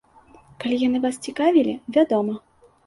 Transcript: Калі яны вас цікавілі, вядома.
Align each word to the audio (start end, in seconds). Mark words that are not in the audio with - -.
Калі 0.63 0.75
яны 0.87 1.03
вас 1.05 1.21
цікавілі, 1.29 1.79
вядома. 2.01 2.33